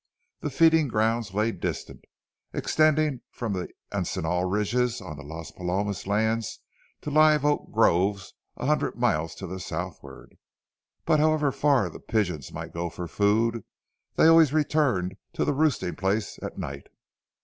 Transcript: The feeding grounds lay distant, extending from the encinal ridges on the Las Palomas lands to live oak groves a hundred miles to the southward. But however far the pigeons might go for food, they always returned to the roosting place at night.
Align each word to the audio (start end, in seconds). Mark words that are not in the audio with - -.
The 0.39 0.49
feeding 0.49 0.87
grounds 0.87 1.31
lay 1.35 1.51
distant, 1.51 2.05
extending 2.53 3.21
from 3.29 3.53
the 3.53 3.69
encinal 3.93 4.45
ridges 4.49 4.99
on 4.99 5.15
the 5.15 5.21
Las 5.21 5.51
Palomas 5.51 6.07
lands 6.07 6.59
to 7.01 7.11
live 7.11 7.45
oak 7.45 7.71
groves 7.71 8.33
a 8.57 8.65
hundred 8.65 8.95
miles 8.95 9.35
to 9.35 9.45
the 9.45 9.59
southward. 9.59 10.37
But 11.05 11.19
however 11.19 11.51
far 11.51 11.87
the 11.87 11.99
pigeons 11.99 12.51
might 12.51 12.73
go 12.73 12.89
for 12.89 13.07
food, 13.07 13.63
they 14.15 14.25
always 14.25 14.53
returned 14.53 15.17
to 15.33 15.45
the 15.45 15.53
roosting 15.53 15.95
place 15.95 16.39
at 16.41 16.57
night. 16.57 16.87